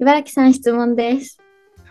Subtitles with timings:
[0.00, 1.38] 茨城さん質問です。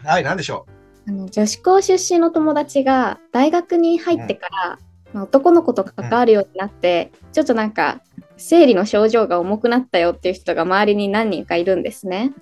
[0.04, 0.65] はい、なんでしょ
[1.08, 4.79] あの女子校出身の友達が大学に入ってから、
[5.13, 8.02] まあ男の子と関わるようになって、ちょっとなんか
[8.36, 12.34] 生理の症状が重くなったよっていう人が周りに何人かいるんですね。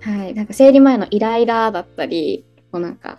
[0.00, 3.18] はい、なんか生理前のイライラだったり、こうなんか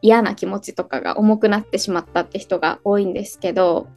[0.00, 3.88] 嫌な気持ちとかが重くなってしまったって人が多いんですけど、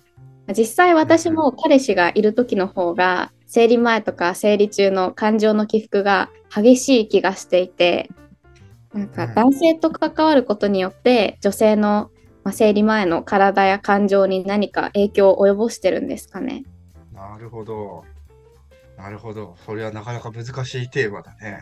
[0.50, 8.10] 実際私も彼氏がいる時の方が生理前とか生理中の感情の起伏が激しい気がしていて、
[8.94, 12.12] なんかうん男性と関わることによって女性の
[12.44, 16.64] まあ生理前の体や感情に何か影響を及ぼしてるんですかね。
[17.14, 18.04] なるほど。
[18.98, 19.56] なるほど。
[19.66, 21.60] それはなかなか難しいテーマだね。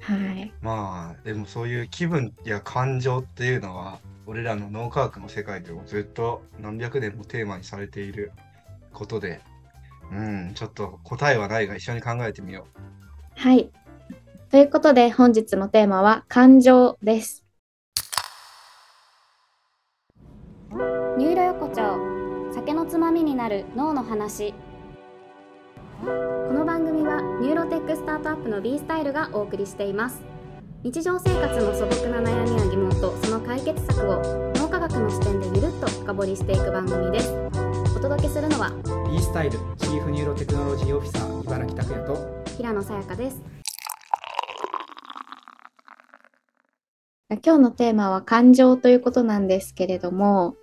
[0.00, 0.52] はい。
[0.60, 8.32] まあ、でもそういう気分や感情っていうのは、俺らの脳科学の世界でもずっと何百年もテーマにされている
[8.92, 9.40] ことで、
[10.12, 12.66] うん、ちょっと答えはないが一緒に考えてみよ
[13.34, 13.70] はい。
[14.50, 17.42] ということで本日のテーマは感情です。
[21.18, 21.98] ニューロ横丁
[22.54, 24.54] 酒のつまみになる脳の話
[26.00, 26.06] こ
[26.52, 30.31] の番組はニューロテックスタートアップの B スタイルがお送りしています
[30.84, 34.20] 日常生活の素朴な悩みや疑問とその解決策を
[34.56, 37.32] 脳科学の視点でゆるっと深掘りしていく番組です
[37.96, 38.72] お届けするのは
[39.08, 43.40] B スタイルチーフニューロテクノロジーオフィサー茨城拓也と平野さやかです
[47.30, 50.56] 今日のテーマは感情ということなんですけれども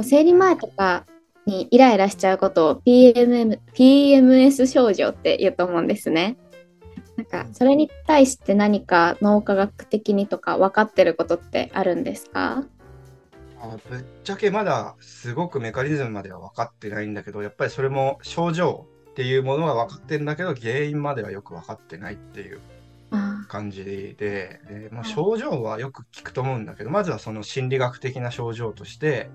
[0.00, 1.06] 生理前とか
[1.44, 6.36] にイライラしちゃうことを PMM PMS 症状って言うと思うんですね。
[7.20, 12.60] なんかそれに対して何か脳科学的にとか分かってることってあるんですか？
[12.60, 12.68] う。
[13.60, 22.60] あぶっちゃけまだすごくメカニズムまでは分かってないんだけど、やっぱりそれも症状っていうものは分かってるんだけど、原因まではよく分かってないっていう
[23.10, 29.28] あ感じで、でまあ、はい症状はよく聞くと思うんだけど、まずはその心理学的な症状として、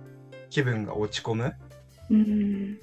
[0.50, 1.54] 気分が落ち込む。
[2.10, 2.80] うん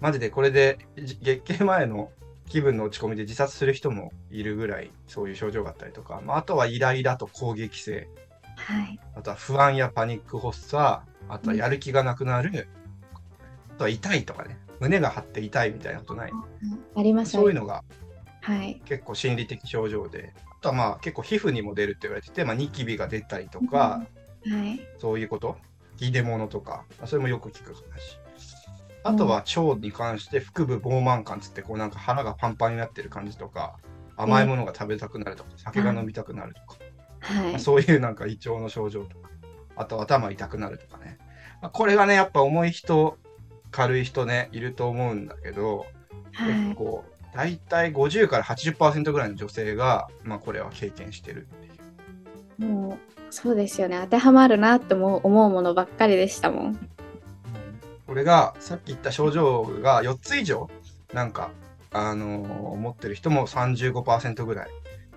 [0.00, 2.10] マジでこれでじ月経前の
[2.50, 8.08] 気分の落ち込みで自殺する人もいるぐらいそういう症状があったりとか、まあ、あとはイライラと攻撃性、
[8.56, 9.00] はい。
[9.14, 12.68] あとは不安やパニック発作、あとはやる気がなくなる、
[13.70, 16.32] あとは痛いとかね、胸が張って痛いみたいなことない。
[16.96, 17.32] あります。
[17.32, 17.84] そういうのが
[18.42, 18.80] はい。
[18.84, 24.02] 結構心理的症状で、あとはまあ結構皮膚にも出るって言われてて、まあ、ニキビが出たりとか、
[24.44, 24.80] はい。
[24.98, 25.56] そういうこと、
[25.98, 28.18] 聞出物とか、それもよく聞く話。
[29.02, 33.76] あとは腸に関して腹部膨満感つって、こうなんか腹がパンパンになってる感じとか、
[34.16, 36.78] 甘いものが食べたくなるとか、酒が飲みたくなるとか、
[37.20, 39.30] はいまあそういうなんか胃腸の症状とか、
[39.76, 41.18] あと頭痛くなるとかね。
[41.62, 43.16] まあこれがね、やっぱ重い人、
[43.70, 45.86] 軽い人ね、いると思うんだけど、
[46.32, 51.70] はい結構、大体50から80%ぐらいの女性が、まあこれは経験してるってい
[52.66, 52.72] う。
[52.72, 52.98] もう
[53.30, 56.90] そうですよね当てはまるなって思う思うものばっかりでしたもん。
[58.10, 60.68] これがさっき言った症状が4つ以上
[61.14, 61.52] なんか、
[61.92, 64.68] あのー持ってる人も35%ぐらい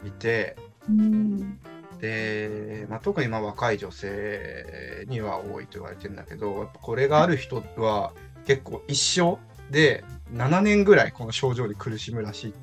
[0.05, 0.55] いて
[0.87, 1.59] うん
[1.99, 8.13] で、まあ、特にまあ若い女性には多いと言われてるんだけどやっぱこれがある人は
[8.45, 9.39] 結構一生
[9.71, 12.53] で7年ぐらいこの症状に苦しむらしい。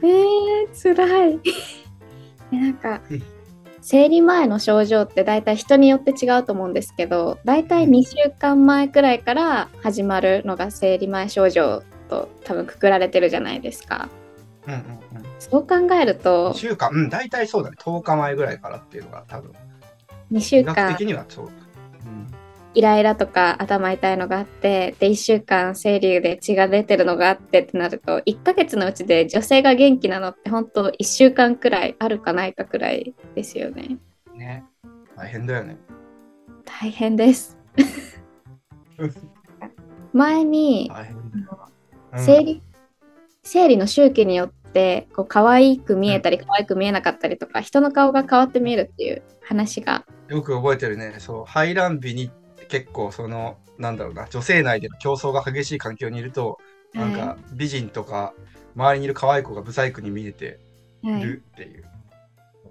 [0.00, 1.38] えー、つらい。
[2.50, 3.35] えなんかうん
[3.88, 14.08] 生理前の症状って大体人によって違うと思うんですけど大体2週間前くらいから始まるのが生理前症状と多分くくられてるじゃないですか。
[14.66, 14.86] うんうんうん。
[15.38, 19.52] そう考えると2週間、うん、大体そうだね、10日前ぐらいからっていうのが多分、
[20.32, 20.92] 2週間。
[20.92, 21.50] 的にはそう。
[22.76, 33.96] うんイライラとか頭痛いのがあってで1週間生理で血が出てるのがあってってなると1ヶ月のうちで女性が元気なのって本当1週間くらいあるかないかくらいですよね。
[34.34, 34.62] ね、
[35.16, 35.78] 大変だよね。
[36.66, 37.56] 大変です。
[40.12, 40.90] 前に
[42.12, 42.62] うん生理、
[43.42, 51.14] 生理の周期によってこう可愛く見えたり可愛く見えなかったりとか人の顔が変わって見えるっていう話がよく覚えてるね。
[51.18, 52.30] そう、排卵日に
[52.68, 56.58] 結構その、なんだろうな、女性内での競争が激しい環境にいると、
[56.94, 58.32] なんはか美人とか
[58.74, 60.58] 周りにいる可愛い子がブサイクに見えて
[61.02, 61.84] るっていう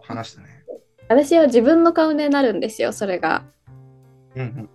[0.01, 0.63] 話だね。
[1.07, 3.44] 私は自分の顔になるんですよそれが。
[4.36, 4.69] うん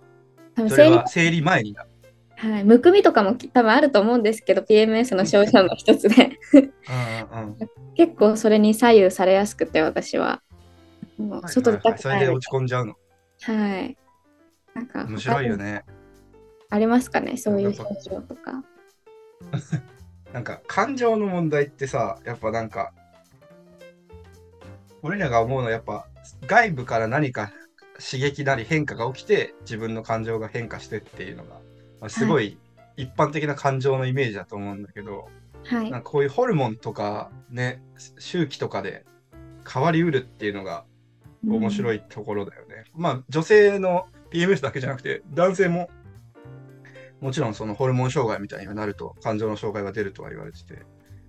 [0.57, 0.69] うん。
[0.69, 1.89] それ生理は生理前になる。
[2.37, 7.69] はい、むくみとかもき多分あると思うんですけど PMS の症状の一つでうんうんうん。
[7.93, 10.41] 結構それに左右されやすくて私はは
[11.19, 12.95] いはいはいそれで落ち込んじゃうの。
[13.41, 13.97] はい
[14.73, 15.83] なんか面白いよね。
[16.69, 17.37] ありますかね？
[17.37, 18.63] そういう症状とか
[20.33, 22.93] なんか感情の問題ってさ、やっぱなんか、
[25.01, 26.07] 俺らが思うのはやっぱ
[26.47, 27.51] 外部から何か
[27.99, 31.55] 刺激なり変化が起きて自分の感情が変化してっていうのが、
[31.99, 32.57] まあ、すごい
[32.97, 35.29] 一般的な感情のイメージだと思うんだけど、
[35.65, 37.83] はいなんかこういうホルモンとかね
[38.17, 39.05] 周期とかで
[39.71, 40.85] 変わりうるっていうのが
[41.45, 41.97] 面白い。
[41.97, 42.85] いところだよね。
[42.95, 45.89] まあ女性の PMS だけじゃなくて男性も。
[47.19, 50.81] もちろんそのホルモン障害みたいにはなると感情の障害が出るとは言われてて、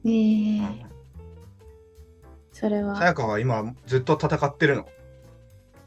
[0.06, 0.08] え。
[0.08, 0.82] ーうん。
[2.50, 2.96] それは。
[2.96, 4.88] さやかは今ずっと戦ってるの？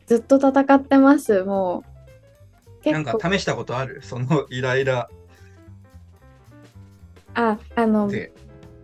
[0.06, 1.44] ずっと戦ってます。
[1.44, 1.83] も
[2.85, 2.91] う。
[2.91, 4.01] なんか試したことある？
[4.03, 5.09] そのイライラ。
[7.33, 8.31] ああので。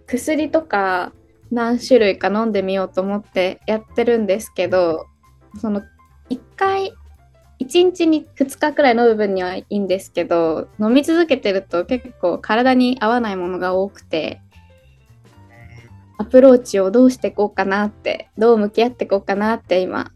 [0.08, 1.14] 薬とか
[1.52, 5.06] 何種類か飲んでみようと思ってやってるんですけど
[5.58, 5.82] その
[6.30, 6.94] 1回
[7.62, 14.42] 1日に2日くらい飲む分にはいいんですけど飲み続けてると結構体に合わないものが多くて
[16.18, 20.12] アプローチをどうしていこうかなってどう向き合っていこうかなって今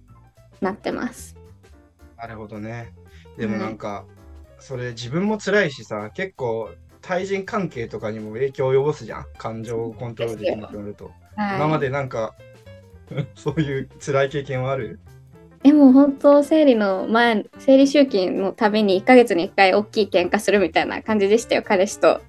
[0.61, 1.35] なってます。
[2.17, 2.93] なるほどね。
[3.37, 4.05] でもなんか、
[4.59, 6.69] それ自分も辛いしさ、結構
[7.01, 9.25] 対人関係とかにも影響を及ぼすじゃん。
[9.37, 11.11] 感情をコントロールできなくなると。
[11.35, 12.35] はい、今までなんか、
[13.35, 14.99] そういう辛い経験はある？
[15.67, 22.21] えもう本当生理の前生理周期のたびに1ヶ月に1回大きい喧嘩するみたいな感じでしたよ彼氏と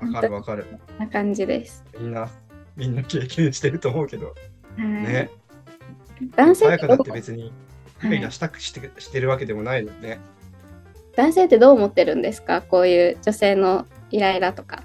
[0.00, 0.66] わかるわかる。
[0.98, 1.82] な感じです。
[1.98, 2.30] みんな、
[2.76, 4.26] みんな経験してると思うけど。
[4.26, 4.32] は
[4.78, 5.30] いね。
[6.36, 6.98] 男性ってどう？
[7.00, 7.52] って別に、イ
[8.06, 10.20] はいライラしたくしてしてるわけでもないのにね。
[11.16, 12.62] 男性ってどう思ってるんですか？
[12.62, 14.84] こういう女性のイライラとか。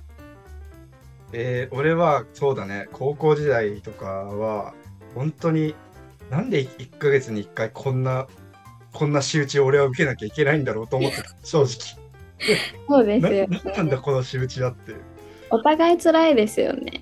[1.32, 4.74] えー俺はそうだね高校時代とかは
[5.14, 5.76] 本当に
[6.30, 8.28] なんで1ヶ月に1回こんな
[8.94, 11.30] こんな仕打ちを俺は受けなきゃいけないんだろうと思ってた？
[11.44, 11.68] 正直。
[12.88, 14.94] そうですなよなんだこの仕打ちだって。
[15.50, 17.02] お互い辛いですよね。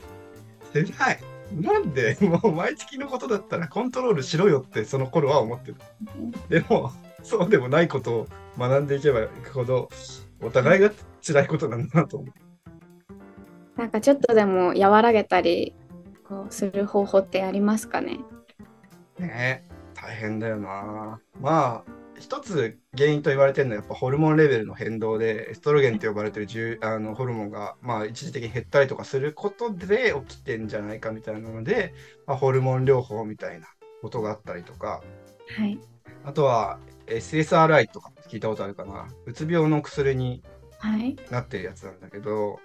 [0.73, 0.83] 辛
[1.13, 1.19] い。
[1.61, 2.17] なんで？
[2.21, 5.75] もう毎月のことだったらコントロールしろよってその頃は思ってる。
[6.49, 6.91] でも
[7.23, 8.27] そうでもないことを
[8.57, 9.89] 学んでいけばいくほど
[10.41, 10.91] お互いが
[11.25, 13.79] 辛いことなんだなと思う。
[13.79, 15.75] なんかちょっとでも和らげたり
[16.27, 18.19] こうする方法ってありますかね？
[19.19, 31.93] ねえ大変だよなまあ一つ原因と言われてるのはやっぱホルモンレベルの変動でエストロゲンと呼ばれてる重あのホルモンが、まあ、一時的に減ったりとかすることで起きてんじゃないかみたいなので、
[32.25, 33.67] まあ、ホルモン療法みたいな
[34.01, 35.03] ことがあったりとか
[35.57, 35.79] はい。
[36.25, 40.41] あとは SSRI とか聞いたことあるかなうつ病の薬に
[40.79, 41.15] はい。
[41.29, 42.59] なってるやつなんだけど、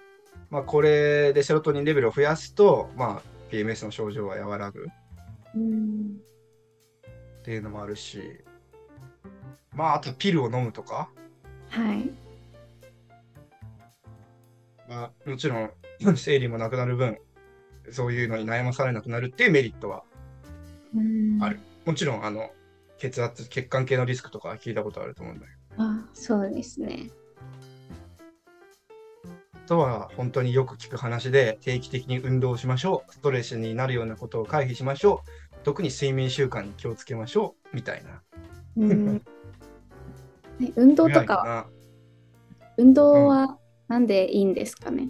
[0.49, 4.87] まあ、これでセロトニンレベルを増やすと、まあ、PMS の症状は和らぐ
[5.55, 6.17] うん。
[7.43, 8.41] っていうのもあるし、
[9.75, 11.09] まあ、あとピルを飲むとか、
[11.69, 12.09] はい。
[14.87, 15.71] まあ、もちろん
[16.15, 17.17] 生理もなくなる分、
[17.91, 20.05] そういうのに悩まされなくなるっていうメリットは、
[20.95, 21.43] うん。
[21.43, 21.59] ある。
[21.83, 22.49] もちろん、あの、
[22.97, 27.09] 血圧、血管系のリスクとかは聞いたことあると思うんだけど、あ、そうですね。
[29.63, 38.21] あとは本当によく聞く話で、定期的に運動をしましょう、ストレスになるようなことを回避しましょう、特に睡眠習慣に気をつけましょう、みたいな。
[38.75, 39.21] うん。
[40.61, 41.69] え運動とか、
[42.77, 43.57] 運動は
[43.87, 45.09] なんでいいんですかね？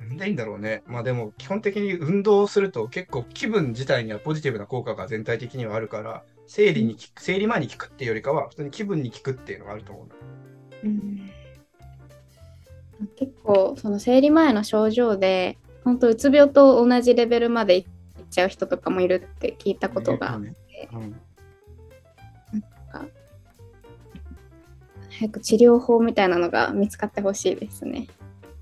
[0.00, 0.82] なんでいいんだろうね。
[0.86, 10.08] まあでも基本的に運動をすると結構気分自体にはポジティブな効果が全体的にはあるから、生理に生理前に効くっていうよりかは、普通に気分に効くっていうのがあると思う。
[10.84, 11.35] うん
[13.16, 17.86] 結構その生理前の症状で本当うつ病と同じレベルまでいっ
[18.30, 21.20] ちゃう人とかもいるって聞いたことがあって、うん
[25.18, 28.06] 早く治療法みたいなのが見つかってほしいですね。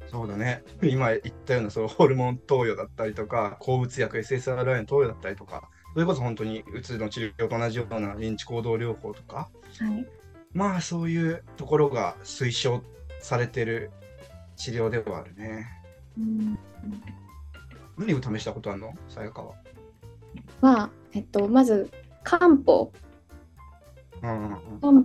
[0.06, 0.62] そうだね。
[0.82, 9.48] 今言ったようなそのホルモン投与だったりとか、抗うつ薬 SSRI の投与だったりとか、それこそ本当にうつの治療と同じような認知行動療法とか、
[9.80, 10.06] はい、
[10.52, 12.82] まあそういうところが推奨
[13.20, 13.90] されてる
[14.56, 15.66] 治療ではあるね。
[16.18, 16.58] うん
[17.96, 18.92] 何を試したことあるの？
[19.08, 19.54] さやかは。
[20.60, 21.90] は、えっと、まず
[22.24, 22.90] 漢方
[24.20, 24.60] 漢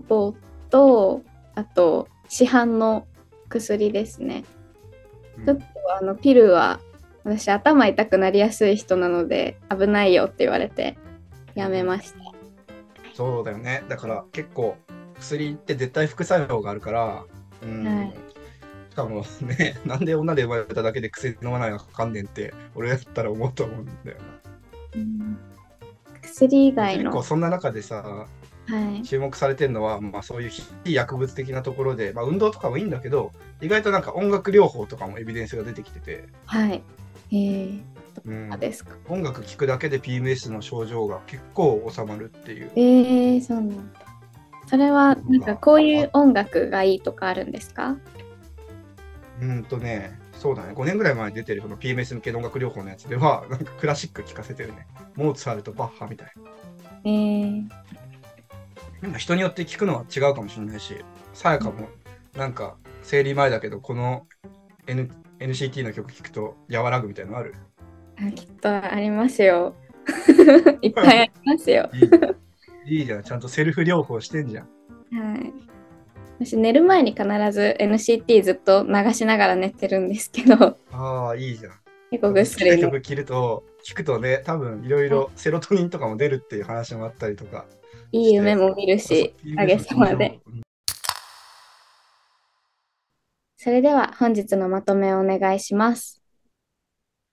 [0.08, 0.36] 方
[0.70, 1.22] と
[1.56, 3.06] あと市販の
[3.48, 4.44] 薬ですね。
[5.46, 5.64] ちょっと
[6.00, 6.80] あのピルは
[7.24, 10.98] 私頭痛くなりやすい人なので危ないよって言われて
[11.54, 12.20] やめました。
[13.14, 13.84] そうだよね。
[13.88, 14.78] だから結構
[15.20, 17.26] 薬って絶対副作用があるから、
[17.62, 18.29] うんはいし
[19.04, 24.24] かもね、 なんで女で生まれただけで薬飲まないのかかんねんって、俺だったら思うと思うんだよな。
[24.96, 25.38] うん。
[26.22, 28.28] 薬以外の、結構そんな中でさ、
[28.68, 36.84] はい、注目されてるのは、まあそういう非薬物的なところで、まあ運動とかもいいんだけど、意外となんか音楽療法とかもエビデンスが出てきてて、はい、
[37.32, 37.82] えー、
[38.26, 38.50] うん。
[38.50, 42.72] かですか、音楽聴くだけで PMS の症状が結構収まるっていう。
[42.76, 44.00] えー、そうなんだ。
[44.68, 47.98] それは、なんかこういう音楽がいいとかあるんですか？
[49.42, 54.88] うんとね、そうだね、5年ぐらい前に出てるその PMS 向けの音楽療法のやつでは、 なんかクラシック聴かせてるね。
[55.16, 56.52] モーツァルト、バッハみたいな。
[57.06, 57.70] えー、
[59.02, 60.96] でも人によって聞くのは違うかもしれないし、
[61.34, 61.88] さやかも
[62.36, 64.28] なんか生理前だけど、この、
[64.88, 67.56] N、NCT の曲聴くと和らぐみたいなのある？
[68.18, 69.76] あきっとありますよ。
[70.82, 71.90] いっぱいありますよ。
[71.94, 74.66] いいいいじゃん、ちゃんとセルフ療法してんじゃん。
[74.66, 75.54] はい。
[76.40, 81.74] 私寝る前に必ず NCT ずっと流しながら寝てるんですけど、ああ、いいじゃん。
[82.12, 87.66] 結構ぐっすり曲と、聞くとね、多分いろいろセロトニンとかも出るっていう話もあったりとか。
[88.14, 90.40] いい夢も見るし、おかげさまで。。
[93.58, 96.24] それでは本日のまとめをお願いします。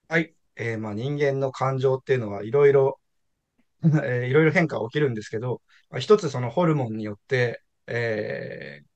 [0.08, 0.34] はい。
[0.56, 2.98] えーまあ、人間の感情っていうのはいろいろ、
[3.84, 8.95] えーいろいろ変化が起きるんですけど、まあ、一つそのホルモンによって、えー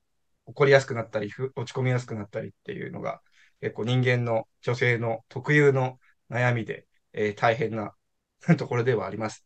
[0.51, 3.21] 起こりやすくなったり、落ち込みやすくなったりっていうのが、
[3.61, 7.93] 結構人間の女性の特有の悩みで、えー大変な
[8.57, 9.43] ところではあります。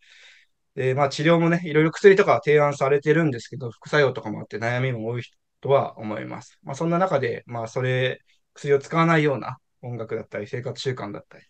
[0.75, 5.23] で、まあ治療もね、いろいろ薬とか提案されてるんですけど、副作用とかもあって悩みも多い
[5.61, 6.59] とは思います。
[6.63, 8.21] まあそんな中で、まあそれ、
[8.53, 11.45] 薬を使わないような音楽だったり、生活習慣だったり、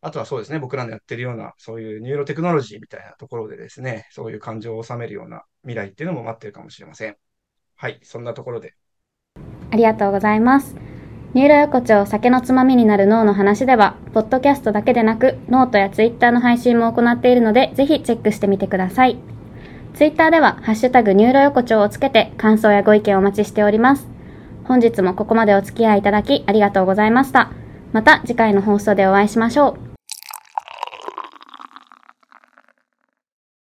[0.00, 7.16] あとはそうですね、僕らのやってるような、そういうニューロテクノロジーみたいなところでですね、そういう感情を収めるような未来っていうのも待ってるかもしれません。
[7.76, 8.74] はい、そんなところで。
[9.72, 10.76] ありがとうございます。
[11.34, 19.16] ニューロ横丁酒のつまみになる脳の話では、ポッドキャストだけでなく、ノートやツイッターの配信も行っているので、ぜひチェックしてみてください。
[19.94, 24.06] ツイッターでは、ハッシュタグニューロ横丁をつけて、感想やご意見をお待ちしております。
[24.64, 27.50] 本日もここまでお付き合いいただき、ありがとうございました。
[27.92, 29.81] また次回の放送でお会いしましょう。